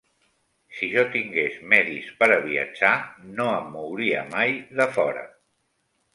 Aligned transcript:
Si 0.77 0.87
jo 0.93 1.03
tingués 1.15 1.59
medis 1.73 2.07
pera 2.23 2.39
viatjar, 2.47 2.95
no 3.37 3.47
em 3.59 3.69
mouria 3.77 4.27
mai 4.35 4.59
de 4.83 4.91
fora 4.99 5.29